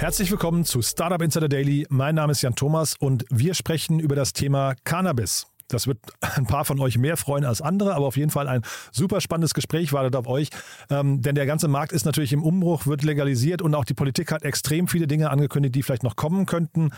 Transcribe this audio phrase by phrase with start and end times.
[0.00, 1.86] Herzlich willkommen zu Startup Insider Daily.
[1.90, 5.46] Mein Name ist Jan Thomas und wir sprechen über das Thema Cannabis.
[5.68, 5.98] Das wird
[6.36, 9.52] ein paar von euch mehr freuen als andere, aber auf jeden Fall ein super spannendes
[9.52, 10.48] Gespräch wartet auf euch.
[10.88, 14.32] Ähm, denn der ganze Markt ist natürlich im Umbruch, wird legalisiert und auch die Politik
[14.32, 16.92] hat extrem viele Dinge angekündigt, die vielleicht noch kommen könnten.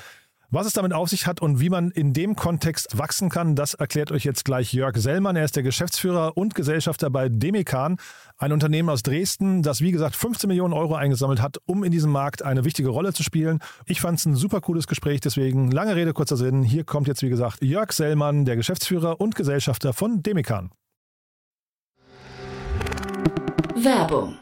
[0.55, 3.73] Was es damit auf sich hat und wie man in dem Kontext wachsen kann, das
[3.73, 5.35] erklärt euch jetzt gleich Jörg Sellmann.
[5.35, 7.97] Er ist der Geschäftsführer und Gesellschafter bei Demikan,
[8.37, 12.13] ein Unternehmen aus Dresden, das wie gesagt 15 Millionen Euro eingesammelt hat, um in diesem
[12.13, 13.61] Markt eine wichtige Rolle zu spielen.
[13.87, 16.63] Ich fand es ein super cooles Gespräch, deswegen lange Rede, kurzer Sinn.
[16.63, 20.71] Hier kommt jetzt wie gesagt Jörg Sellmann, der Geschäftsführer und Gesellschafter von Demikan.
[23.75, 24.42] Werbung.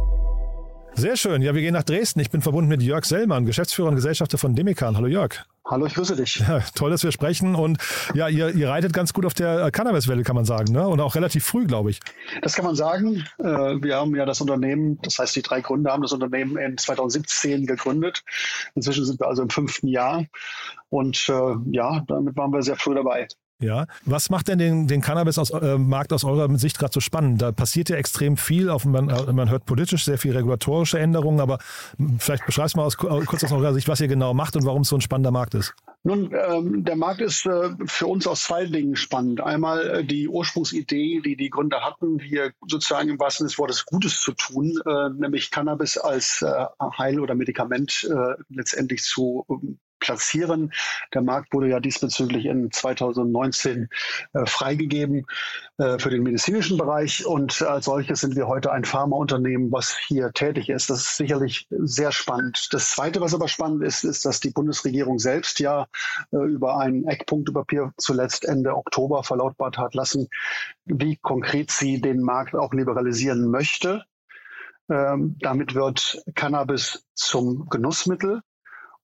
[0.93, 1.41] Sehr schön.
[1.41, 2.19] Ja, wir gehen nach Dresden.
[2.19, 4.97] Ich bin verbunden mit Jörg Sellmann, Geschäftsführer und Gesellschafter von Demikan.
[4.97, 5.45] Hallo Jörg.
[5.65, 6.39] Hallo, ich grüße dich.
[6.39, 7.55] Ja, toll, dass wir sprechen.
[7.55, 7.77] Und
[8.13, 10.73] ja, ihr, ihr reitet ganz gut auf der Cannabiswelle, kann man sagen.
[10.73, 10.85] Ne?
[10.87, 11.99] Und auch relativ früh, glaube ich.
[12.41, 13.25] Das kann man sagen.
[13.39, 13.43] Äh,
[13.81, 17.65] Wir haben ja das Unternehmen, das heißt, die drei Gründer haben das Unternehmen in 2017
[17.65, 18.23] gegründet.
[18.75, 20.25] Inzwischen sind wir also im fünften Jahr.
[20.89, 23.27] Und äh, ja, damit waren wir sehr früh dabei.
[23.61, 27.41] Ja, was macht denn den, den Cannabis-Markt aus, äh, aus eurer Sicht gerade so spannend?
[27.41, 28.69] Da passiert ja extrem viel.
[28.69, 31.59] Auf, man, äh, man hört politisch sehr viel regulatorische Änderungen, aber
[32.17, 34.81] vielleicht beschreibst du mal aus, kurz aus eurer Sicht, was ihr genau macht und warum
[34.81, 35.75] es so ein spannender Markt ist.
[36.03, 39.39] Nun, ähm, der Markt ist äh, für uns aus zwei Dingen spannend.
[39.41, 43.85] Einmal äh, die Ursprungsidee, die die Gründer hatten, hier sozusagen im wahrsten Sinne des Wortes
[43.85, 46.65] Gutes zu tun, äh, nämlich Cannabis als äh,
[46.97, 50.73] Heil- oder Medikament äh, letztendlich zu ähm, platzieren.
[51.13, 53.87] Der Markt wurde ja diesbezüglich in 2019
[54.33, 55.25] äh, freigegeben
[55.77, 60.33] äh, für den medizinischen Bereich und als solches sind wir heute ein Pharmaunternehmen, was hier
[60.33, 60.89] tätig ist.
[60.89, 62.67] Das ist sicherlich sehr spannend.
[62.71, 65.87] Das Zweite, was aber spannend ist, ist, dass die Bundesregierung selbst ja
[66.31, 70.27] äh, über ein Eckpunktepapier zuletzt Ende Oktober verlautbart hat lassen,
[70.85, 74.03] wie konkret sie den Markt auch liberalisieren möchte.
[74.89, 78.41] Ähm, damit wird Cannabis zum Genussmittel.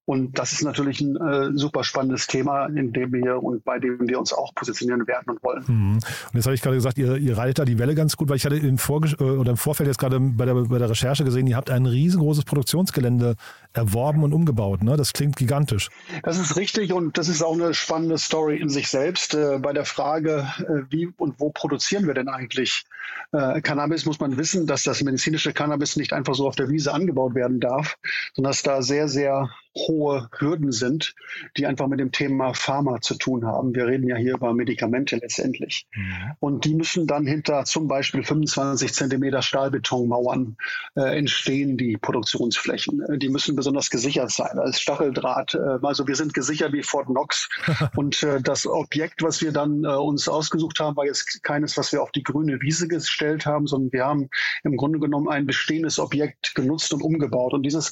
[0.09, 4.07] Und das ist natürlich ein äh, super spannendes Thema, in dem wir und bei dem
[4.07, 5.65] wir uns auch positionieren werden und wollen.
[5.67, 5.93] Mhm.
[5.95, 8.37] Und jetzt habe ich gerade gesagt, ihr, ihr reitet da die Welle ganz gut, weil
[8.37, 11.25] ich hatte im, Vorge äh, oder im Vorfeld jetzt gerade bei der, bei der Recherche
[11.25, 13.35] gesehen, ihr habt ein riesengroßes Produktionsgelände
[13.77, 14.83] erworben und umgebaut.
[14.83, 14.97] Ne?
[14.97, 15.89] Das klingt gigantisch.
[16.23, 19.33] Das ist richtig und das ist auch eine spannende Story in sich selbst.
[19.33, 22.85] Äh, bei der Frage, äh, wie und wo produzieren wir denn eigentlich
[23.31, 26.93] äh, Cannabis, muss man wissen, dass das medizinische Cannabis nicht einfach so auf der Wiese
[26.93, 27.97] angebaut werden darf,
[28.33, 31.13] sondern dass da sehr, sehr hohe Hürden sind,
[31.55, 33.75] die einfach mit dem Thema Pharma zu tun haben.
[33.75, 35.87] Wir reden ja hier über Medikamente letztendlich.
[35.93, 36.31] Mhm.
[36.39, 40.57] Und die müssen dann hinter zum Beispiel 25 Zentimeter Stahlbetonmauern
[40.95, 43.01] äh, entstehen, die Produktionsflächen.
[43.03, 45.53] Äh, die müssen besonders gesichert sein als Stacheldraht.
[45.53, 47.49] Äh, also wir sind gesichert wie Fort Knox.
[47.97, 51.91] Und äh, das Objekt, was wir dann äh, uns ausgesucht haben, war jetzt keines, was
[51.91, 54.29] wir auf die grüne Wiese gestellt haben, sondern wir haben
[54.63, 57.53] im Grunde genommen ein bestehendes Objekt genutzt und umgebaut.
[57.53, 57.91] Und dieses,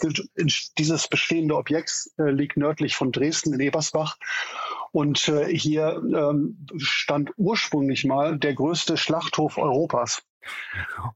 [0.77, 4.15] dieses bestehende Objekt liegt nördlich von Dresden in Ebersbach.
[4.91, 10.23] Und hier ähm, stand ursprünglich mal der größte Schlachthof Europas.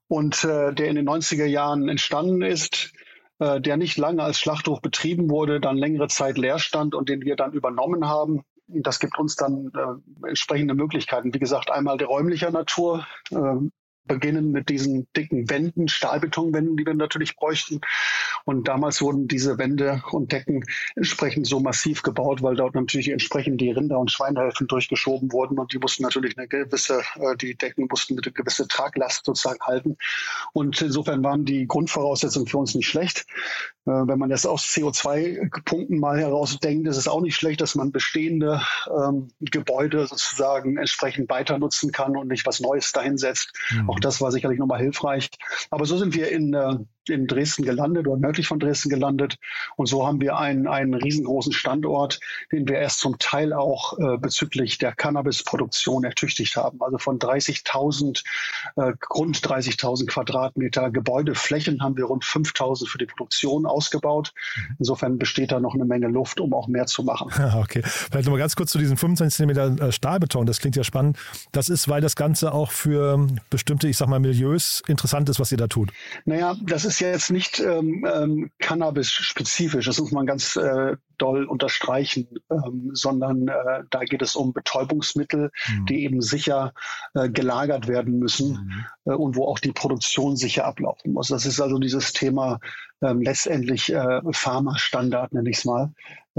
[0.07, 2.91] Und der in den 90er Jahren entstanden ist,
[3.39, 7.21] äh, der nicht lange als Schlachthof betrieben wurde, dann längere Zeit leer stand und den
[7.21, 8.43] wir dann übernommen haben.
[8.67, 11.33] Das gibt uns dann äh, entsprechende Möglichkeiten.
[11.33, 13.07] Wie gesagt, einmal der räumlicher Natur.
[13.31, 13.69] Äh,
[14.09, 17.79] beginnen mit diesen dicken Wänden, Stahlbetonwänden, die wir natürlich bräuchten.
[18.43, 20.65] Und damals wurden diese Wände und Decken
[20.95, 25.71] entsprechend so massiv gebaut, weil dort natürlich entsprechend die Rinder- und Schweinehälften durchgeschoben wurden und
[25.71, 29.97] die mussten natürlich eine gewisse, äh, die Decken mussten eine gewisse Traglast sozusagen halten.
[30.51, 33.25] Und insofern waren die Grundvoraussetzungen für uns nicht schlecht.
[33.85, 37.91] Äh, wenn man das aus CO2-Punkten mal herausdenkt, ist es auch nicht schlecht, dass man
[37.91, 43.53] bestehende ähm, Gebäude sozusagen entsprechend weiter nutzen kann und nicht was Neues dahinsetzt.
[43.71, 43.89] Mhm.
[43.89, 45.29] Auch das war sicherlich nochmal hilfreich.
[45.69, 46.77] Aber so sind wir in äh,
[47.09, 49.37] in Dresden gelandet oder nördlich von Dresden gelandet.
[49.75, 52.19] Und so haben wir einen, einen riesengroßen Standort,
[52.51, 56.81] den wir erst zum Teil auch äh, bezüglich der Cannabisproduktion ertüchtigt haben.
[56.81, 58.23] Also von 30.000,
[58.75, 64.33] äh, rund 30.000 Quadratmeter Gebäudeflächen haben wir rund 5.000 für die Produktion ausgebaut.
[64.55, 64.75] Mhm.
[64.79, 67.31] Insofern besteht da noch eine Menge Luft, um auch mehr zu machen.
[67.59, 70.45] Okay, vielleicht nochmal ganz kurz zu diesen 25 cm Stahlbeton.
[70.45, 71.17] Das klingt ja spannend.
[71.51, 75.51] Das ist, weil das Ganze auch für bestimmte, ich sag mal, Milieus interessant ist, was
[75.51, 75.91] ihr da tut.
[76.25, 81.45] Naja, das ist ja jetzt nicht ähm, ähm, Cannabis-spezifisch, das muss man ganz äh, doll
[81.45, 85.85] unterstreichen, ähm, sondern äh, da geht es um Betäubungsmittel, mhm.
[85.85, 86.73] die eben sicher
[87.13, 89.11] äh, gelagert werden müssen mhm.
[89.11, 91.27] äh, und wo auch die Produktion sicher ablaufen muss.
[91.27, 92.59] Das ist also dieses Thema
[93.01, 95.93] ähm, letztendlich äh, Pharma-Standard, nenne ich es mal,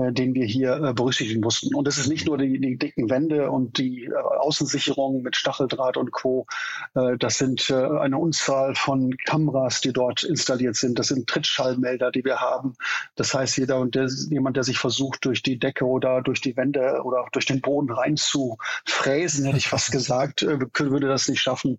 [0.08, 1.74] den wir hier äh, berücksichtigen mussten.
[1.74, 5.96] Und es ist nicht nur die, die dicken Wände und die äh, Außensicherung mit Stacheldraht
[5.96, 6.46] und Co.
[6.94, 10.98] Äh, das sind äh, eine Unzahl von Kameras, die dort installiert sind.
[10.98, 12.74] Das sind Trittschallmelder, die wir haben.
[13.16, 16.56] Das heißt, jeder und der, jemand, der sich versucht, durch die Decke oder durch die
[16.56, 21.28] Wände oder durch den Boden rein zu fräsen, hätte ich fast gesagt, äh, würde das
[21.28, 21.78] nicht schaffen.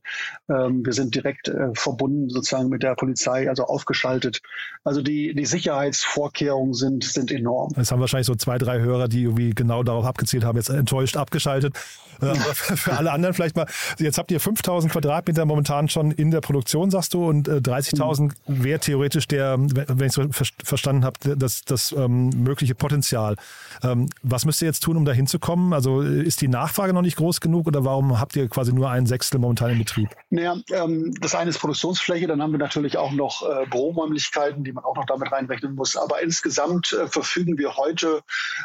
[0.50, 4.42] Ähm, wir sind direkt äh, verbunden sozusagen mit der Polizei, also aufgeschaltet.
[4.84, 7.74] Also die, die Sicherheitsvorkehrungen sind, sind enorm.
[7.76, 11.18] Das haben wahrscheinlich so zwei, drei Hörer, die irgendwie genau darauf abgezielt haben, jetzt enttäuscht
[11.18, 11.76] abgeschaltet.
[12.22, 13.66] Äh, aber für alle anderen vielleicht mal,
[13.98, 18.64] jetzt habt ihr 5000 Quadratmeter momentan schon in der Produktion, sagst du, und 30.000 mhm.
[18.64, 23.36] wäre theoretisch der, wenn ich es verstanden habe, das, das ähm, mögliche Potenzial.
[23.84, 25.74] Ähm, was müsst ihr jetzt tun, um da hinzukommen?
[25.74, 29.06] Also ist die Nachfrage noch nicht groß genug oder warum habt ihr quasi nur ein
[29.06, 30.10] Sechstel momentan in Betrieb?
[30.30, 34.74] Naja, ähm, das eine ist Produktionsfläche, dann haben wir natürlich auch noch äh, Büroräumlichkeiten, die
[34.74, 35.96] man auch noch damit reinrechnen muss.
[35.96, 37.91] Aber insgesamt äh, verfügen wir heute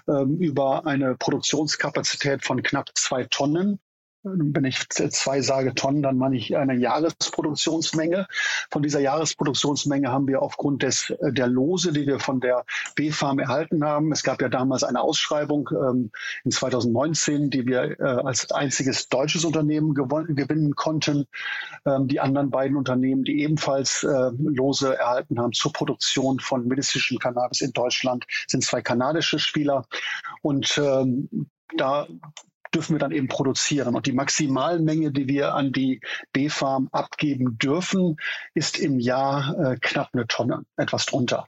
[0.08, 3.80] ähm, über eine Produktionskapazität von knapp zwei Tonnen.
[4.28, 8.26] Wenn ich zwei sage Tonnen, dann meine ich eine Jahresproduktionsmenge.
[8.72, 12.64] Von dieser Jahresproduktionsmenge haben wir aufgrund des, äh, der Lose, die wir von der
[12.96, 16.10] B-Farm erhalten haben, es gab ja damals eine Ausschreibung ähm,
[16.44, 21.26] in 2019, die wir äh, als einziges deutsches Unternehmen gewinnen konnten.
[21.84, 27.18] Ähm, die anderen beiden Unternehmen, die ebenfalls äh, Lose erhalten haben zur Produktion von medizinischem
[27.18, 29.86] Cannabis in Deutschland, sind zwei kanadische Spieler.
[30.42, 32.08] Und ähm, da
[32.76, 33.94] dürfen wir dann eben produzieren.
[33.94, 36.00] Und die Maximalmenge, die wir an die
[36.32, 38.18] B-Farm abgeben dürfen,
[38.54, 41.46] ist im Jahr äh, knapp eine Tonne, etwas drunter.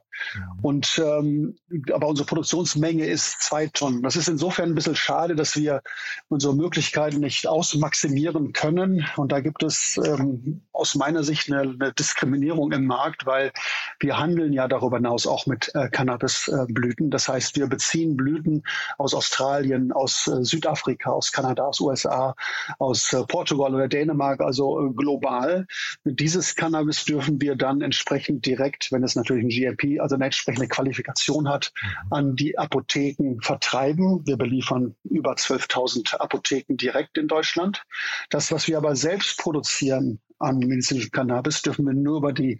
[0.62, 1.56] Und ähm,
[1.92, 4.02] aber unsere Produktionsmenge ist zwei Tonnen.
[4.02, 5.82] Das ist insofern ein bisschen schade, dass wir
[6.28, 9.06] unsere Möglichkeiten nicht ausmaximieren können.
[9.16, 13.52] Und da gibt es ähm, aus meiner Sicht eine, eine, Diskriminierung im Markt, weil
[14.00, 17.10] wir handeln ja darüber hinaus auch mit äh, Cannabisblüten.
[17.10, 18.62] Das heißt, wir beziehen Blüten
[18.98, 22.34] aus Australien, aus äh, Südafrika, aus Kanada, aus USA,
[22.78, 25.66] aus äh, Portugal oder Dänemark, also äh, global.
[26.04, 30.68] Dieses Cannabis dürfen wir dann entsprechend direkt, wenn es natürlich ein GLP, also eine entsprechende
[30.68, 32.12] Qualifikation hat, mhm.
[32.12, 34.26] an die Apotheken vertreiben.
[34.26, 37.84] Wir beliefern über 12.000 Apotheken direkt in Deutschland.
[38.30, 42.58] Das, was wir aber selbst produzieren, an medizinischem Cannabis dürfen wir nur über die,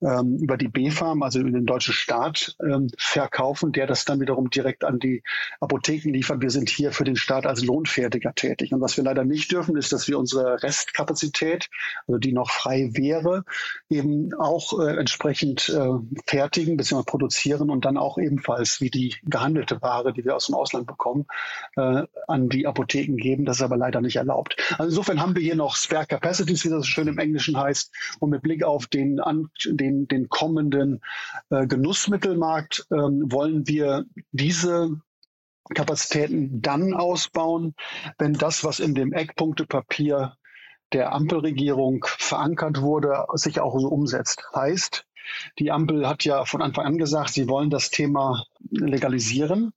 [0.00, 4.50] ähm, über die B-Farm, also über den deutschen Staat, ähm, verkaufen, der das dann wiederum
[4.50, 5.22] direkt an die
[5.60, 6.40] Apotheken liefert.
[6.40, 8.72] Wir sind hier für den Staat als Lohnfertiger tätig.
[8.72, 11.68] Und was wir leider nicht dürfen, ist, dass wir unsere Restkapazität,
[12.06, 13.44] also die noch frei wäre,
[13.88, 15.90] eben auch äh, entsprechend äh,
[16.26, 17.02] fertigen bzw.
[17.04, 21.26] produzieren und dann auch ebenfalls wie die gehandelte Ware, die wir aus dem Ausland bekommen,
[21.76, 23.44] äh, an die Apotheken geben.
[23.44, 24.56] Das ist aber leider nicht erlaubt.
[24.72, 27.92] Also insofern haben wir hier noch Spare Capacities, wie das schön im Englischen heißt.
[28.20, 29.20] Und mit Blick auf den,
[29.66, 31.00] den, den kommenden
[31.50, 35.00] äh, Genussmittelmarkt ähm, wollen wir diese
[35.74, 37.74] Kapazitäten dann ausbauen,
[38.18, 40.34] wenn das, was in dem Eckpunktepapier
[40.92, 44.48] der Ampelregierung verankert wurde, sich auch so umsetzt.
[44.54, 45.06] Heißt,
[45.58, 49.72] die Ampel hat ja von Anfang an gesagt, sie wollen das Thema legalisieren,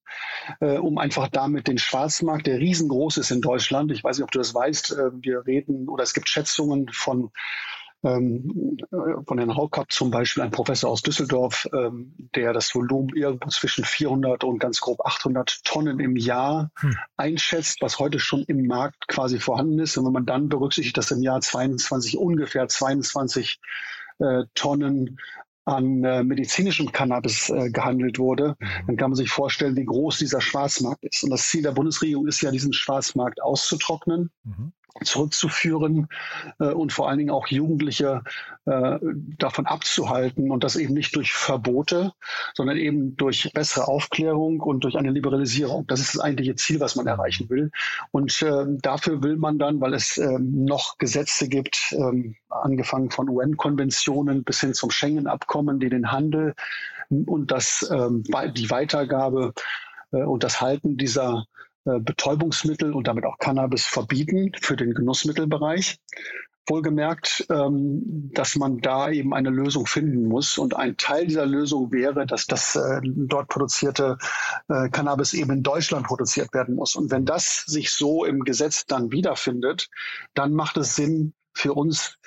[0.59, 4.31] äh, um einfach damit den Schwarzmarkt, der riesengroß ist in Deutschland, ich weiß nicht, ob
[4.31, 7.31] du das weißt, äh, wir reden oder es gibt Schätzungen von
[8.03, 8.77] ähm,
[9.25, 13.85] von Herrn Haukapp zum Beispiel, ein Professor aus Düsseldorf, ähm, der das Volumen irgendwo zwischen
[13.85, 16.97] 400 und ganz grob 800 Tonnen im Jahr hm.
[17.15, 19.97] einschätzt, was heute schon im Markt quasi vorhanden ist.
[19.97, 23.59] Und wenn man dann berücksichtigt, dass im Jahr 22 ungefähr 22
[24.23, 25.19] äh, Tonnen
[25.65, 28.67] an äh, medizinischem Cannabis äh, gehandelt wurde, mhm.
[28.87, 31.23] dann kann man sich vorstellen, wie groß dieser Schwarzmarkt ist.
[31.23, 34.31] Und das Ziel der Bundesregierung ist ja, diesen Schwarzmarkt auszutrocknen.
[34.43, 36.07] Mhm zurückzuführen
[36.59, 38.21] äh, und vor allen Dingen auch Jugendliche
[38.65, 38.99] äh,
[39.37, 42.13] davon abzuhalten und das eben nicht durch Verbote,
[42.53, 45.87] sondern eben durch bessere Aufklärung und durch eine Liberalisierung.
[45.87, 47.71] Das ist das eigentliche Ziel, was man erreichen will.
[48.11, 53.29] Und äh, dafür will man dann, weil es äh, noch Gesetze gibt, äh, angefangen von
[53.29, 56.53] UN-Konventionen bis hin zum Schengen-Abkommen, die den Handel
[57.09, 58.09] und das, äh,
[58.51, 59.53] die Weitergabe
[60.11, 61.45] äh, und das Halten dieser
[61.85, 65.99] Betäubungsmittel und damit auch Cannabis verbieten für den Genussmittelbereich.
[66.67, 70.57] Wohlgemerkt, ähm, dass man da eben eine Lösung finden muss.
[70.57, 74.17] Und ein Teil dieser Lösung wäre, dass das äh, dort produzierte
[74.69, 76.95] äh, Cannabis eben in Deutschland produziert werden muss.
[76.95, 79.89] Und wenn das sich so im Gesetz dann wiederfindet,
[80.35, 82.17] dann macht es Sinn für uns,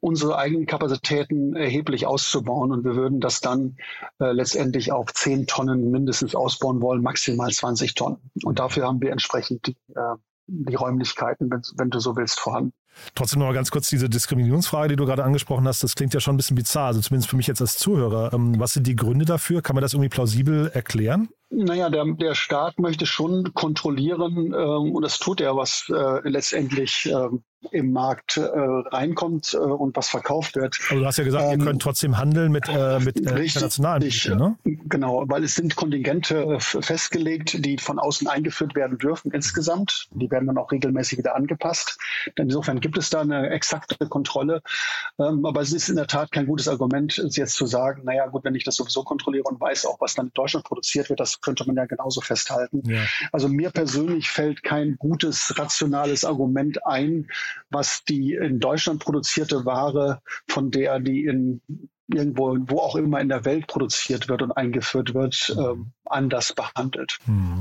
[0.00, 2.72] unsere eigenen Kapazitäten erheblich auszubauen.
[2.72, 3.76] Und wir würden das dann
[4.18, 8.30] äh, letztendlich auf 10 Tonnen mindestens ausbauen wollen, maximal 20 Tonnen.
[8.44, 12.72] Und dafür haben wir entsprechend die, äh, die Räumlichkeiten, wenn, wenn du so willst, vorhanden.
[13.14, 15.82] Trotzdem noch mal ganz kurz diese Diskriminierungsfrage, die du gerade angesprochen hast.
[15.82, 18.32] Das klingt ja schon ein bisschen bizarr, also zumindest für mich jetzt als Zuhörer.
[18.32, 19.62] Ähm, was sind die Gründe dafür?
[19.62, 21.28] Kann man das irgendwie plausibel erklären?
[21.50, 27.06] Naja, der, der Staat möchte schon kontrollieren, ähm, und das tut er, was äh, letztendlich
[27.06, 30.78] ähm, im Markt äh, reinkommt äh, und was verkauft wird.
[30.90, 34.02] Aber du hast ja gesagt, ähm, ihr könnt trotzdem handeln mit, äh, mit äh, internationalen
[34.02, 34.56] Mitteln, ne?
[34.64, 40.08] Genau, weil es sind Kontingente äh, festgelegt, die von außen eingeführt werden dürfen insgesamt.
[40.12, 41.98] Die werden dann auch regelmäßig wieder angepasst.
[42.36, 44.60] Insofern gibt es da eine exakte Kontrolle.
[45.18, 48.44] Ähm, aber es ist in der Tat kein gutes Argument, jetzt zu sagen, naja gut,
[48.44, 51.40] wenn ich das sowieso kontrolliere und weiß auch, was dann in Deutschland produziert wird, das
[51.40, 52.82] könnte man ja genauso festhalten.
[52.84, 53.00] Ja.
[53.32, 57.30] Also mir persönlich fällt kein gutes, rationales Argument ein,
[57.70, 61.62] was die in Deutschland produzierte Ware von der, die in
[62.12, 67.18] irgendwo, wo auch immer in der Welt produziert wird und eingeführt wird, äh, anders behandelt.
[67.24, 67.60] Hm.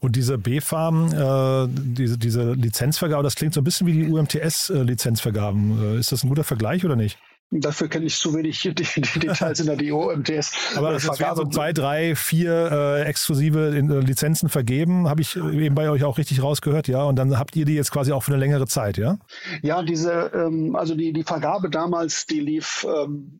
[0.00, 5.96] Und diese B-Farm, äh, diese, diese Lizenzvergabe, das klingt so ein bisschen wie die UMTS-Lizenzvergaben.
[5.96, 7.18] Äh, ist das ein guter Vergleich oder nicht?
[7.52, 10.50] Dafür kenne ich zu wenig die, die Details in der DO MTS.
[10.74, 15.76] Aber es werden so zwei, drei, vier äh, exklusive äh, Lizenzen vergeben, habe ich eben
[15.76, 17.04] bei euch auch richtig rausgehört, ja.
[17.04, 19.18] Und dann habt ihr die jetzt quasi auch für eine längere Zeit, ja?
[19.62, 23.38] Ja, diese, ähm, also die, die Vergabe damals, die lief ähm,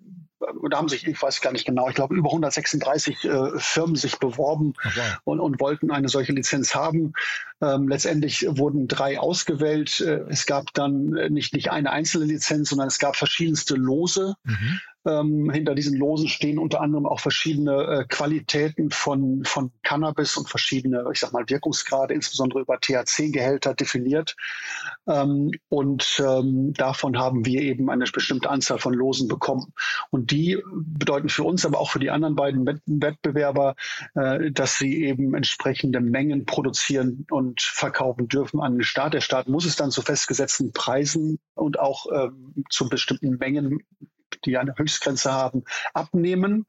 [0.70, 4.18] da haben sich, ich weiß gar nicht genau, ich glaube über 136 äh, Firmen sich
[4.18, 5.00] beworben okay.
[5.24, 7.12] und, und, wollten eine solche Lizenz haben.
[7.60, 10.00] Ähm, letztendlich wurden drei ausgewählt.
[10.00, 14.34] Äh, es gab dann nicht, nicht eine einzelne Lizenz, sondern es gab verschiedenste Lose.
[14.44, 14.80] Mhm.
[15.06, 20.48] Ähm, hinter diesen Losen stehen unter anderem auch verschiedene äh, Qualitäten von, von Cannabis und
[20.48, 24.36] verschiedene, ich sag mal, Wirkungsgrade, insbesondere über THC-Gehälter definiert.
[25.06, 29.72] Ähm, und ähm, davon haben wir eben eine bestimmte Anzahl von Losen bekommen.
[30.10, 33.76] Und die bedeuten für uns, aber auch für die anderen beiden Wettbewerber,
[34.14, 39.14] äh, dass sie eben entsprechende Mengen produzieren und verkaufen dürfen an den Staat.
[39.14, 43.80] Der Staat muss es dann zu festgesetzten Preisen und auch ähm, zu bestimmten Mengen
[44.44, 45.64] die eine Höchstgrenze haben,
[45.94, 46.66] abnehmen.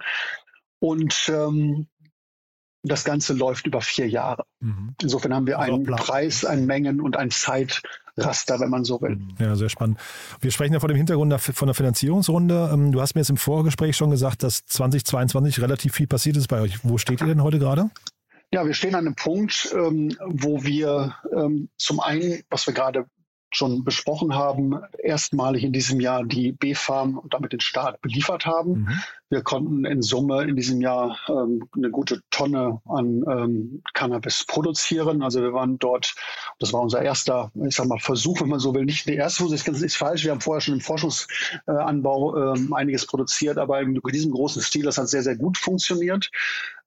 [0.80, 1.88] Und ähm,
[2.84, 4.46] das Ganze läuft über vier Jahre.
[4.60, 4.96] Mhm.
[5.02, 9.18] Insofern haben wir einen Preis, einen Mengen- und ein Zeitraster, wenn man so will.
[9.18, 9.36] Mhm.
[9.40, 10.00] Ja, sehr spannend.
[10.42, 12.70] Wir sprechen ja vor dem Hintergrund von der Finanzierungsrunde.
[12.74, 16.48] Ähm, du hast mir jetzt im Vorgespräch schon gesagt, dass 2022 relativ viel passiert ist
[16.48, 16.84] bei euch.
[16.84, 17.90] Wo steht ihr denn heute gerade?
[18.54, 23.06] Ja, wir stehen an einem Punkt, ähm, wo wir ähm, zum einen, was wir gerade
[23.52, 28.72] schon besprochen haben, erstmalig in diesem Jahr die B-Farm und damit den Staat beliefert haben.
[28.72, 29.04] Mhm.
[29.30, 35.22] Wir konnten in Summe in diesem Jahr ähm, eine gute Tonne an ähm, Cannabis produzieren.
[35.22, 36.16] Also wir waren dort,
[36.60, 39.44] das war unser erster, ich sag mal, Versuch, wenn man so will, nicht der erste
[39.44, 40.24] Versuch, das ist falsch.
[40.24, 44.98] Wir haben vorher schon im Forschungsanbau äh, einiges produziert, aber in diesem großen Stil, das
[44.98, 46.32] hat sehr, sehr gut funktioniert.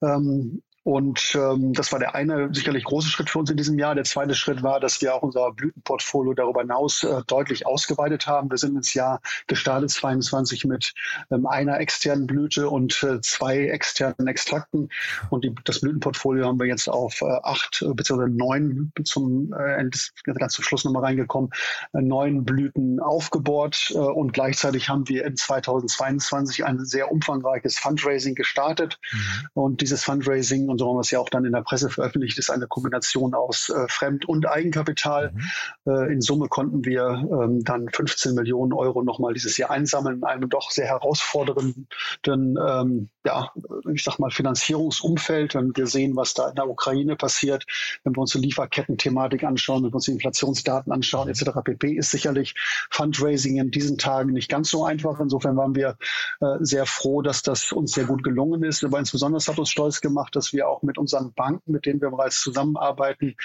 [0.02, 3.94] Ähm, und ähm, das war der eine sicherlich große Schritt für uns in diesem Jahr.
[3.94, 8.50] Der zweite Schritt war, dass wir auch unser Blütenportfolio darüber hinaus äh, deutlich ausgeweitet haben.
[8.50, 10.94] Wir sind ins Jahr gestartet 22 mit
[11.30, 14.88] ähm, einer externen Blüte und äh, zwei externen Extrakten.
[15.28, 18.28] Und die, das Blütenportfolio haben wir jetzt auf äh, acht äh, bzw.
[18.30, 19.84] neun zum äh,
[20.24, 21.50] ganz zum Schluss nochmal reingekommen,
[21.92, 23.92] äh, neun Blüten aufgebohrt.
[23.94, 28.98] Äh, und gleichzeitig haben wir in 2022 ein sehr umfangreiches Fundraising gestartet.
[29.12, 29.18] Mhm.
[29.52, 32.38] Und dieses Fundraising und so haben wir es ja auch dann in der Presse veröffentlicht,
[32.38, 35.32] ist eine Kombination aus äh, Fremd- und Eigenkapital.
[35.32, 35.92] Mhm.
[35.92, 40.24] Äh, in Summe konnten wir ähm, dann 15 Millionen Euro nochmal dieses Jahr einsammeln in
[40.24, 41.88] einem doch sehr herausfordernden,
[42.26, 43.50] ähm, ja,
[43.92, 45.54] ich sag mal, Finanzierungsumfeld.
[45.54, 47.66] Wenn wir sehen, was da in der Ukraine passiert,
[48.04, 51.50] wenn wir uns die Lieferketten-Thematik anschauen, wenn wir uns die Inflationsdaten anschauen, etc.
[51.64, 52.54] pp., ist sicherlich
[52.90, 55.20] Fundraising in diesen Tagen nicht ganz so einfach.
[55.20, 55.96] Insofern waren wir
[56.40, 58.84] äh, sehr froh, dass das uns sehr gut gelungen ist.
[58.84, 62.10] Aber insbesondere hat uns stolz gemacht, dass wir auch mit unseren Banken, mit denen wir
[62.10, 63.36] bereits zusammenarbeiten,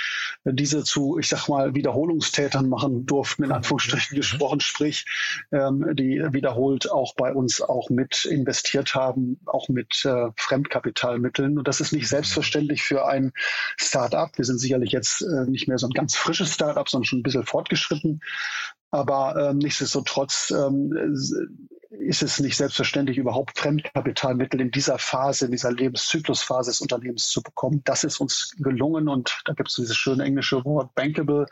[0.44, 5.06] diese zu, ich sag mal, Wiederholungstätern machen durften, in Anführungsstrichen gesprochen, sprich,
[5.52, 11.58] ähm, die wiederholt auch bei uns auch mit investiert haben, auch mit äh, Fremdkapitalmitteln.
[11.58, 13.32] Und das ist nicht selbstverständlich für ein
[13.78, 14.38] Start-up.
[14.38, 17.24] Wir sind sicherlich jetzt äh, nicht mehr so ein ganz frisches Start-up, sondern schon ein
[17.24, 18.22] bisschen fortgeschritten.
[18.92, 20.94] Aber ähm, nichtsdestotrotz ähm,
[21.90, 27.42] ist es nicht selbstverständlich, überhaupt Fremdkapitalmittel in dieser Phase, in dieser Lebenszyklusphase des Unternehmens zu
[27.42, 27.82] bekommen.
[27.86, 31.46] Das ist uns gelungen und da gibt es dieses schöne englische Wort bankable.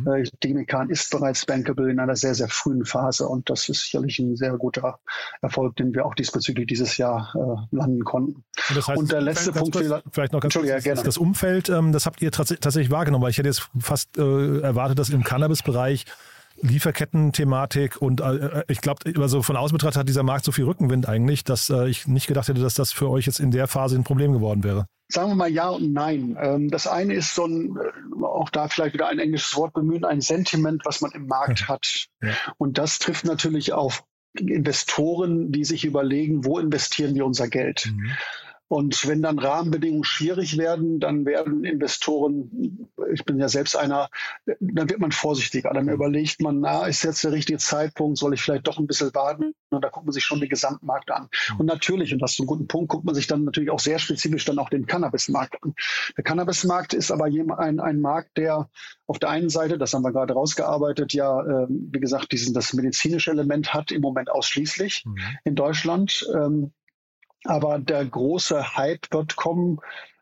[0.00, 0.12] Mhm.
[0.12, 4.18] Äh, Demikan ist bereits bankable in einer sehr, sehr frühen Phase und das ist sicherlich
[4.18, 4.98] ein sehr guter
[5.42, 8.44] Erfolg, den wir auch diesbezüglich dieses Jahr äh, landen konnten.
[8.68, 11.68] Und, das heißt, und der letzte Punkt, kurz, vielleicht noch ganz kurz, das, das Umfeld,
[11.68, 15.24] ähm, das habt ihr tatsächlich wahrgenommen, weil ich hätte jetzt fast äh, erwartet, dass im
[15.24, 16.06] Cannabis-Bereich
[16.62, 21.08] Lieferketten-Thematik und äh, ich glaube, also von außen betrachtet hat dieser Markt so viel Rückenwind
[21.08, 23.96] eigentlich, dass äh, ich nicht gedacht hätte, dass das für euch jetzt in der Phase
[23.96, 24.86] ein Problem geworden wäre.
[25.10, 26.36] Sagen wir mal ja und nein.
[26.40, 30.04] Ähm, das eine ist so ein, äh, auch da vielleicht wieder ein englisches Wort bemühen,
[30.04, 32.06] ein Sentiment, was man im Markt hat.
[32.22, 32.34] Ja.
[32.58, 34.04] Und das trifft natürlich auf
[34.38, 37.90] Investoren, die sich überlegen, wo investieren wir unser Geld.
[37.90, 38.10] Mhm.
[38.68, 44.10] Und wenn dann Rahmenbedingungen schwierig werden, dann werden Investoren, ich bin ja selbst einer,
[44.60, 45.72] dann wird man vorsichtiger.
[45.72, 49.14] Dann überlegt man, na, ist jetzt der richtige Zeitpunkt, soll ich vielleicht doch ein bisschen
[49.14, 49.54] warten?
[49.70, 51.28] Und da guckt man sich schon den Gesamtmarkt an.
[51.58, 53.98] Und natürlich, und das ist ein guter Punkt, guckt man sich dann natürlich auch sehr
[53.98, 55.74] spezifisch dann auch den Cannabismarkt an.
[56.16, 58.68] Der Cannabismarkt ist aber ein, ein Markt, der
[59.06, 62.74] auf der einen Seite, das haben wir gerade rausgearbeitet, ja, äh, wie gesagt, diesen, das
[62.74, 65.16] medizinische Element hat im Moment ausschließlich mhm.
[65.44, 66.28] in Deutschland.
[66.34, 66.72] Ähm,
[67.44, 69.80] aber der große Hype wird kommen,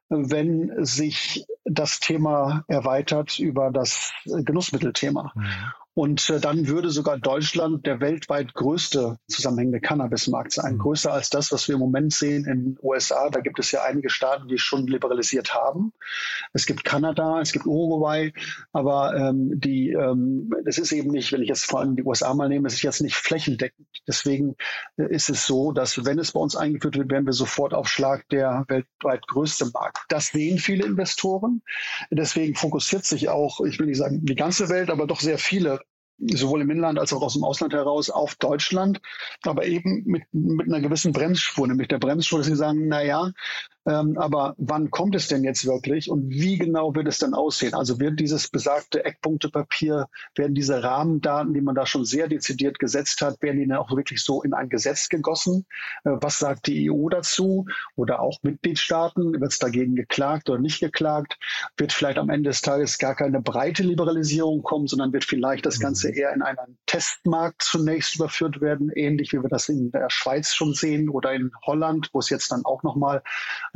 [0.08, 5.32] wenn sich das Thema erweitert über das Genussmittelthema.
[5.34, 5.72] Mhm.
[5.98, 10.74] Und äh, dann würde sogar Deutschland der weltweit größte zusammenhängende Cannabismarkt sein.
[10.74, 10.80] Mhm.
[10.80, 13.30] Größer als das, was wir im Moment sehen in den USA.
[13.30, 15.94] Da gibt es ja einige Staaten, die schon liberalisiert haben.
[16.52, 18.34] Es gibt Kanada, es gibt Uruguay,
[18.74, 22.34] aber ähm, die, ähm, das ist eben nicht, wenn ich jetzt vor allem die USA
[22.34, 23.88] mal nehme, es ist jetzt nicht flächendeckend.
[24.06, 24.56] Deswegen
[24.98, 27.88] äh, ist es so, dass wenn es bei uns eingeführt wird, werden wir sofort auf
[27.88, 30.04] Schlag der weltweit größte Markt.
[30.10, 31.62] Das sehen viele Investoren.
[32.10, 35.80] Deswegen fokussiert sich auch, ich will nicht sagen die ganze Welt, aber doch sehr viele
[36.18, 39.00] sowohl im Inland als auch aus dem Ausland heraus auf Deutschland,
[39.42, 43.32] aber eben mit, mit einer gewissen Bremsspur, nämlich der Bremsspur, dass sie sagen, na ja,
[43.86, 47.74] ähm, aber wann kommt es denn jetzt wirklich und wie genau wird es dann aussehen?
[47.74, 53.22] Also wird dieses besagte Eckpunktepapier, werden diese Rahmendaten, die man da schon sehr dezidiert gesetzt
[53.22, 55.66] hat, werden die dann auch wirklich so in ein Gesetz gegossen?
[56.04, 59.40] Äh, was sagt die EU dazu oder auch Mitgliedstaaten?
[59.40, 61.38] Wird es dagegen geklagt oder nicht geklagt?
[61.76, 65.78] Wird vielleicht am Ende des Tages gar keine breite Liberalisierung kommen, sondern wird vielleicht das
[65.78, 70.54] Ganze eher in einen Testmarkt zunächst überführt werden, ähnlich wie wir das in der Schweiz
[70.54, 73.22] schon sehen oder in Holland, wo es jetzt dann auch nochmal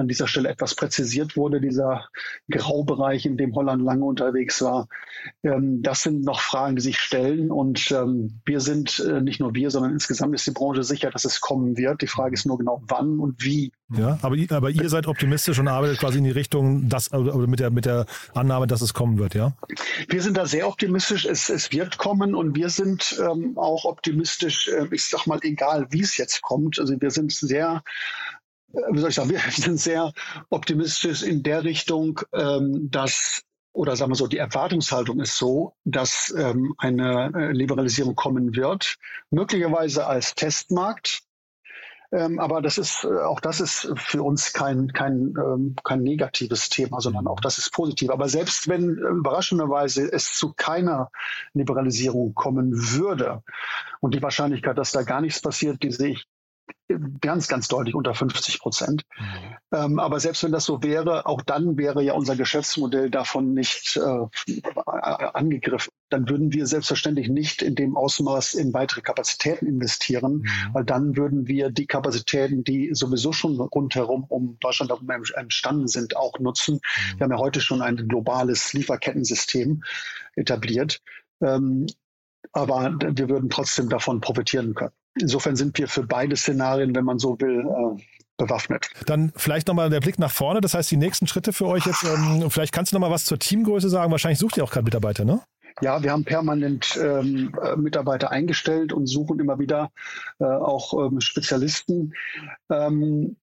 [0.00, 2.08] an dieser Stelle etwas präzisiert wurde, dieser
[2.50, 4.88] Graubereich, in dem Holland lange unterwegs war.
[5.42, 7.50] Ähm, das sind noch Fragen, die sich stellen.
[7.50, 11.24] Und ähm, wir sind, äh, nicht nur wir, sondern insgesamt ist die Branche sicher, dass
[11.24, 12.02] es kommen wird.
[12.02, 13.72] Die Frage ist nur genau, wann und wie.
[13.96, 17.60] Ja, aber, aber ihr seid optimistisch und arbeitet quasi in die Richtung, dass, oder mit
[17.60, 19.52] der, mit der Annahme, dass es kommen wird, ja?
[20.08, 21.24] Wir sind da sehr optimistisch.
[21.24, 25.86] Es, es wird kommen und wir sind ähm, auch optimistisch, äh, ich sag mal, egal
[25.90, 26.78] wie es jetzt kommt.
[26.78, 27.82] Also wir sind sehr
[28.72, 30.12] wie soll ich sagen, wir sind sehr
[30.50, 36.34] optimistisch in der Richtung, ähm, dass oder sagen wir so, die Erwartungshaltung ist so, dass
[36.36, 38.96] ähm, eine äh, Liberalisierung kommen wird,
[39.30, 41.22] möglicherweise als Testmarkt.
[42.12, 46.68] Ähm, aber das ist, äh, auch das ist für uns kein, kein, ähm, kein negatives
[46.68, 48.10] Thema, sondern auch das ist positiv.
[48.10, 51.12] Aber selbst wenn äh, überraschenderweise es zu keiner
[51.54, 53.44] Liberalisierung kommen würde
[54.00, 56.26] und die Wahrscheinlichkeit, dass da gar nichts passiert, die sehe ich
[57.20, 59.04] ganz, ganz deutlich unter 50 Prozent.
[59.18, 59.56] Mhm.
[59.72, 63.96] Ähm, aber selbst wenn das so wäre, auch dann wäre ja unser Geschäftsmodell davon nicht
[63.96, 64.26] äh,
[64.86, 65.92] angegriffen.
[66.08, 70.48] Dann würden wir selbstverständlich nicht in dem Ausmaß in weitere Kapazitäten investieren, mhm.
[70.72, 76.16] weil dann würden wir die Kapazitäten, die sowieso schon rundherum um Deutschland herum entstanden sind,
[76.16, 76.74] auch nutzen.
[76.74, 77.18] Mhm.
[77.18, 79.82] Wir haben ja heute schon ein globales Lieferkettensystem
[80.36, 81.00] etabliert.
[81.42, 81.86] Ähm,
[82.52, 84.92] aber wir würden trotzdem davon profitieren können.
[85.18, 88.02] Insofern sind wir für beide Szenarien, wenn man so will, äh,
[88.40, 88.88] bewaffnet.
[89.06, 90.60] Dann vielleicht nochmal der Blick nach vorne.
[90.60, 93.38] Das heißt, die nächsten Schritte für euch jetzt, ähm, vielleicht kannst du nochmal was zur
[93.38, 94.10] Teamgröße sagen.
[94.10, 95.40] Wahrscheinlich sucht ihr auch gerade Mitarbeiter, ne?
[95.82, 99.92] Ja, wir haben permanent ähm, äh, Mitarbeiter eingestellt und suchen immer wieder
[100.38, 102.12] äh, auch ähm, Spezialisten.
[102.70, 103.36] Ähm,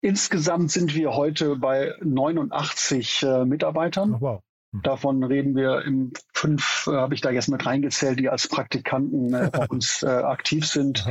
[0.00, 4.14] insgesamt sind wir heute bei 89 äh, Mitarbeitern.
[4.14, 4.42] Oh, wow.
[4.72, 9.34] Davon reden wir im fünf, äh, habe ich da jetzt mit reingezählt, die als Praktikanten
[9.34, 11.06] äh, bei uns äh, aktiv sind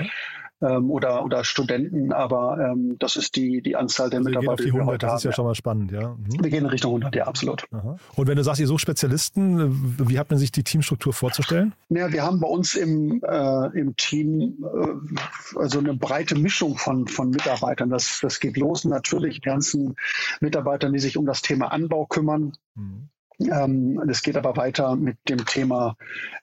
[0.61, 4.63] ähm, oder, oder Studenten, aber ähm, das ist die, die Anzahl der also Mitarbeiter.
[4.63, 6.09] Die 100, das ist ja, schon mal spannend, ja.
[6.09, 6.43] Mhm.
[6.43, 7.65] Wir gehen in Richtung 100, ja, absolut.
[7.71, 7.97] Aha.
[8.15, 11.73] Und wenn du sagst, ihr sucht Spezialisten, wie hat man sich die Teamstruktur vorzustellen?
[11.89, 17.07] Ja, wir haben bei uns im, äh, im Team äh, also eine breite Mischung von,
[17.07, 17.89] von Mitarbeitern.
[17.89, 19.95] Das, das geht los natürlich ganzen
[20.41, 22.53] Mitarbeitern, die sich um das Thema Anbau kümmern.
[22.75, 23.09] Mhm.
[23.49, 25.95] Ähm, es geht aber weiter mit dem Thema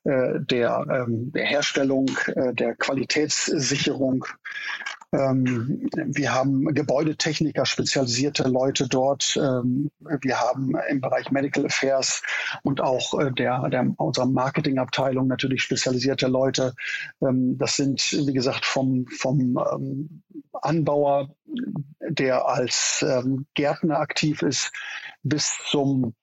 [0.04, 4.24] äh, der, ähm, der, Herstellung, äh, der Qualitätssicherung.
[5.12, 9.37] Ähm, wir haben Gebäudetechniker, spezialisierte Leute dort.
[9.37, 12.22] Ähm, wir haben im Bereich Medical Affairs
[12.62, 16.74] und auch äh, der, der unserer Marketingabteilung natürlich spezialisierte Leute.
[17.22, 21.34] Ähm, das sind, wie gesagt, vom, vom ähm, Anbauer,
[22.00, 23.04] der als
[23.54, 24.72] Gärtner aktiv ist,
[25.22, 26.14] bis zum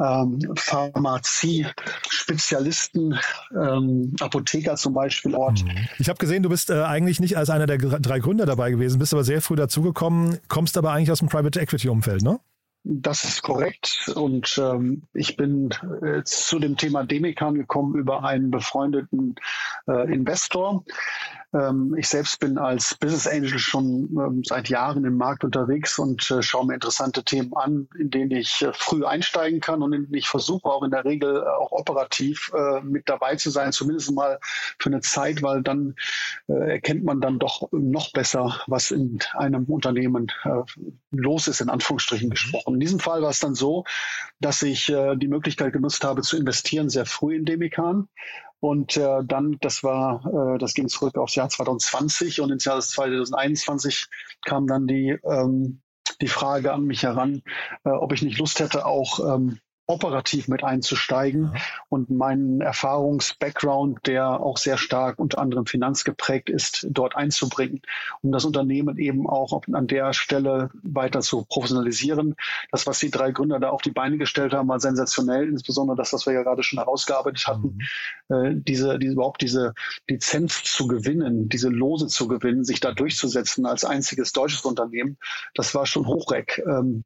[0.00, 3.18] ähm, Pharmazie-Spezialisten,
[3.52, 5.62] ähm, Apotheker zum Beispiel Ort.
[5.64, 5.88] Mhm.
[5.98, 8.98] Ich habe gesehen, du bist äh, eigentlich nicht als einer der drei Gründer dabei gewesen,
[8.98, 12.40] bist aber sehr früh dazugekommen, kommst aber eigentlich aus dem Private Equity-Umfeld, ne?
[12.86, 14.12] Das ist korrekt.
[14.14, 15.70] Und ähm, ich bin
[16.02, 19.36] äh, zu dem Thema Demikan gekommen über einen befreundeten
[19.86, 20.84] äh, Investor,
[21.54, 26.28] ähm, ich selbst bin als Business Angel schon ähm, seit Jahren im Markt unterwegs und
[26.30, 30.02] äh, schaue mir interessante Themen an, in denen ich äh, früh einsteigen kann und in
[30.04, 34.12] denen ich versuche auch in der Regel äh, auch operativ mit dabei zu sein, zumindest
[34.12, 34.38] mal
[34.78, 35.94] für eine Zeit, weil dann
[36.46, 40.30] erkennt man dann doch noch besser, was in einem Unternehmen
[41.10, 42.74] los ist, in Anführungsstrichen gesprochen.
[42.74, 43.84] In diesem Fall war es dann so,
[44.40, 48.08] dass ich die Möglichkeit genutzt habe zu investieren, sehr früh in Demikan
[48.64, 52.80] und äh, dann, das war, äh, das ging zurück aufs Jahr 2020 und ins Jahr
[52.80, 54.06] 2021
[54.42, 55.82] kam dann die, ähm,
[56.22, 57.42] die Frage an mich heran,
[57.84, 61.60] äh, ob ich nicht Lust hätte, auch ähm, operativ mit einzusteigen ja.
[61.88, 67.82] und meinen Erfahrungs-Background, der auch sehr stark unter anderem finanzgeprägt ist, dort einzubringen,
[68.22, 72.34] um das Unternehmen eben auch an der Stelle weiter zu professionalisieren.
[72.70, 76.12] Das, was die drei Gründer da auf die Beine gestellt haben, war sensationell, insbesondere das,
[76.12, 77.78] was wir ja gerade schon herausgearbeitet hatten,
[78.28, 78.34] mhm.
[78.34, 79.74] äh, diese, diese, überhaupt diese
[80.08, 85.18] Lizenz zu gewinnen, diese Lose zu gewinnen, sich da durchzusetzen als einziges deutsches Unternehmen,
[85.54, 86.62] das war schon hochreck.
[86.66, 87.04] Ähm,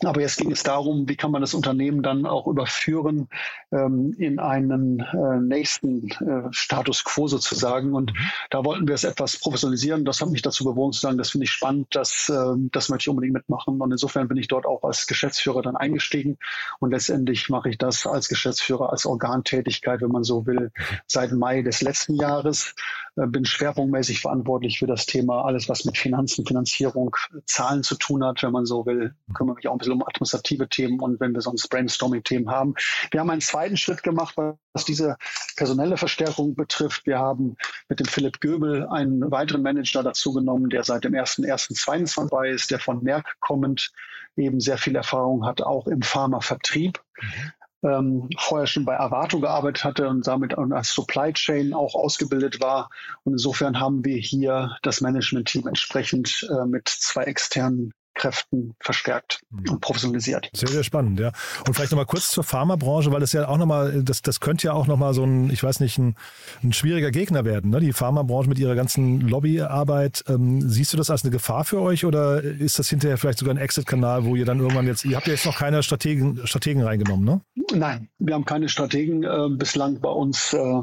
[0.00, 3.28] aber jetzt ging es darum, wie kann man das Unternehmen dann auch überführen
[3.70, 7.94] ähm, in einen äh, nächsten äh, Status quo sozusagen.
[7.94, 8.18] Und mhm.
[8.50, 10.04] da wollten wir es etwas professionalisieren.
[10.04, 13.04] Das hat mich dazu bewogen zu sagen, das finde ich spannend, das, äh, das möchte
[13.04, 13.80] ich unbedingt mitmachen.
[13.80, 16.38] Und insofern bin ich dort auch als Geschäftsführer dann eingestiegen.
[16.80, 20.72] Und letztendlich mache ich das als Geschäftsführer, als Organtätigkeit, wenn man so will,
[21.06, 22.74] seit Mai des letzten Jahres.
[23.16, 28.24] Äh, bin schwerpunktmäßig verantwortlich für das Thema alles, was mit Finanzen, Finanzierung, Zahlen zu tun
[28.24, 29.14] hat, wenn man so will.
[29.34, 32.74] Kümmere mich auch ein bisschen um administrative Themen und wenn wir sonst Brainstorming-Themen haben.
[33.10, 35.16] Wir haben einen zweiten Schritt gemacht, was diese
[35.56, 37.06] personelle Verstärkung betrifft.
[37.06, 37.56] Wir haben
[37.88, 42.70] mit dem Philipp Göbel einen weiteren Manager dazu genommen, der seit dem 1.1.22 dabei ist,
[42.70, 43.92] der von Merck kommend
[44.36, 47.02] eben sehr viel Erfahrung hat, auch im Pharmavertrieb.
[47.20, 52.60] Mhm ähm, vorher schon bei Avato gearbeitet hatte und damit als Supply Chain auch ausgebildet
[52.60, 52.90] war.
[53.24, 59.70] Und insofern haben wir hier das Management-Team entsprechend äh, mit zwei externen Kräften verstärkt mhm.
[59.70, 60.50] und professionalisiert.
[60.52, 61.32] Sehr, sehr spannend, ja.
[61.66, 64.72] Und vielleicht nochmal kurz zur Pharmabranche, weil das ja auch nochmal, das, das könnte ja
[64.72, 66.16] auch nochmal so ein, ich weiß nicht, ein,
[66.62, 67.80] ein schwieriger Gegner werden, ne?
[67.80, 70.24] Die Pharmabranche mit ihrer ganzen Lobbyarbeit.
[70.28, 73.54] Ähm, siehst du das als eine Gefahr für euch oder ist das hinterher vielleicht sogar
[73.54, 76.82] ein Exit-Kanal, wo ihr dann irgendwann jetzt, ihr habt ja jetzt noch keine Strategen, Strategen
[76.82, 77.40] reingenommen, ne?
[77.74, 80.82] Nein, wir haben keine Strategen äh, bislang bei uns äh,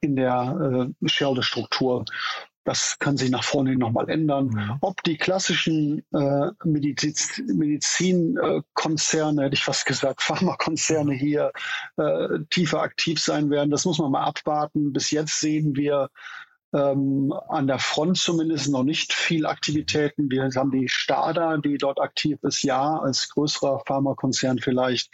[0.00, 2.04] in der äh, Shareholder-Struktur.
[2.64, 4.50] Das kann sich nach vorne nochmal ändern.
[4.56, 4.78] Ja.
[4.82, 11.52] Ob die klassischen äh, Mediz Medizinkonzerne, äh, hätte ich fast gesagt, Pharmakonzerne hier
[11.96, 14.92] äh, tiefer aktiv sein werden, das muss man mal abwarten.
[14.92, 16.10] Bis jetzt sehen wir
[16.72, 20.30] ähm, an der Front zumindest noch nicht viel Aktivitäten.
[20.30, 25.10] Wir haben die Stada, die dort aktiv ist, ja, als größerer Pharmakonzern vielleicht,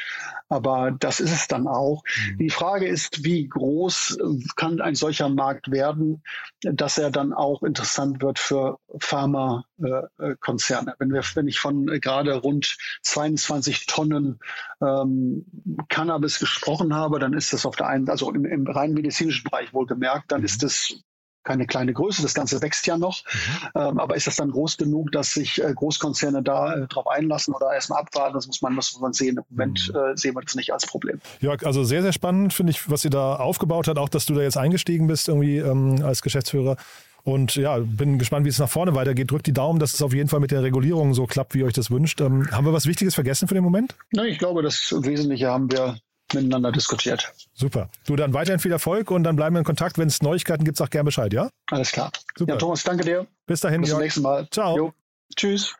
[0.49, 2.03] aber das ist es dann auch.
[2.31, 2.38] Mhm.
[2.38, 4.19] Die Frage ist, wie groß
[4.57, 6.23] kann ein solcher Markt werden,
[6.62, 10.95] dass er dann auch interessant wird für Pharmakonzerne.
[10.99, 14.40] Wenn, wir, wenn ich von gerade rund 22 Tonnen
[14.83, 15.47] ähm,
[15.88, 19.73] Cannabis gesprochen habe, dann ist das auf der einen, also im, im rein medizinischen Bereich
[19.73, 20.47] wohlgemerkt, dann mhm.
[20.47, 21.03] ist es
[21.47, 23.23] keine kleine Größe, das Ganze wächst ja noch.
[23.25, 23.81] Mhm.
[23.81, 27.55] Ähm, aber ist das dann groß genug, dass sich äh, Großkonzerne da äh, drauf einlassen
[27.55, 28.35] oder erstmal abwarten?
[28.35, 29.39] Das muss man, muss man sehen.
[29.39, 29.99] Im Moment mhm.
[29.99, 31.21] äh, sehen wir das nicht als Problem.
[31.41, 34.35] Jörg, also sehr, sehr spannend finde ich, was ihr da aufgebaut habt, auch dass du
[34.35, 36.77] da jetzt eingestiegen bist irgendwie ähm, als Geschäftsführer.
[37.23, 39.31] Und ja, bin gespannt, wie es nach vorne weitergeht.
[39.31, 41.67] Drückt die Daumen, dass es auf jeden Fall mit der Regulierung so klappt, wie ihr
[41.67, 42.21] euch das wünscht.
[42.21, 43.97] Ähm, haben wir was Wichtiges vergessen für den Moment?
[44.13, 45.99] Nein, ich glaube, das Wesentliche haben wir
[46.35, 47.33] miteinander diskutiert.
[47.55, 47.89] Super.
[48.07, 49.99] Du dann weiterhin viel Erfolg und dann bleiben wir in Kontakt.
[49.99, 51.49] Wenn es Neuigkeiten gibt, sag gerne Bescheid, ja?
[51.71, 52.11] Alles klar.
[52.37, 52.55] Super.
[52.55, 53.27] Ja, Thomas, danke dir.
[53.47, 53.81] Bis dahin.
[53.81, 54.49] Bis zum nächsten Mal.
[54.51, 54.77] Ciao.
[54.77, 54.93] Jo.
[55.35, 55.75] Tschüss.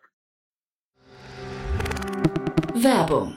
[2.75, 3.37] Werbung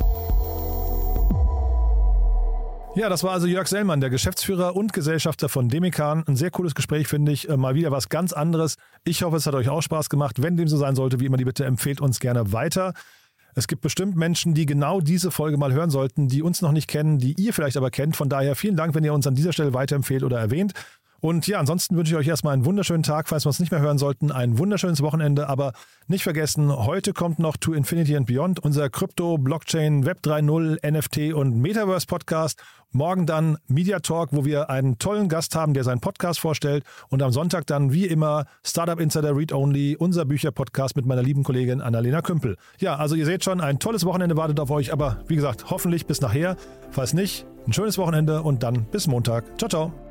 [2.93, 6.25] Ja, das war also Jörg Sellmann, der Geschäftsführer und Gesellschafter von Demikan.
[6.27, 7.47] Ein sehr cooles Gespräch, finde ich.
[7.47, 8.75] Äh, mal wieder was ganz anderes.
[9.05, 10.41] Ich hoffe, es hat euch auch Spaß gemacht.
[10.41, 12.93] Wenn dem so sein sollte, wie immer die Bitte, empfehlt uns gerne weiter.
[13.55, 16.89] Es gibt bestimmt Menschen, die genau diese Folge mal hören sollten, die uns noch nicht
[16.89, 18.17] kennen, die ihr vielleicht aber kennt.
[18.17, 20.73] Von daher vielen Dank, wenn ihr uns an dieser Stelle weiterempfehlt oder erwähnt.
[21.21, 23.79] Und ja, ansonsten wünsche ich euch erstmal einen wunderschönen Tag, falls wir uns nicht mehr
[23.79, 24.31] hören sollten.
[24.31, 25.73] Ein wunderschönes Wochenende, aber
[26.07, 31.33] nicht vergessen, heute kommt noch To Infinity and Beyond, unser Krypto, Blockchain, Web 3.0, NFT
[31.33, 32.61] und Metaverse Podcast.
[32.93, 36.83] Morgen dann Media Talk, wo wir einen tollen Gast haben, der seinen Podcast vorstellt.
[37.09, 41.43] Und am Sonntag dann, wie immer, Startup Insider Read Only, unser Bücherpodcast mit meiner lieben
[41.43, 42.57] Kollegin Annalena Kümpel.
[42.79, 46.05] Ja, also ihr seht schon, ein tolles Wochenende wartet auf euch, aber wie gesagt, hoffentlich
[46.07, 46.57] bis nachher.
[46.89, 49.57] Falls nicht, ein schönes Wochenende und dann bis Montag.
[49.57, 50.10] Ciao, ciao.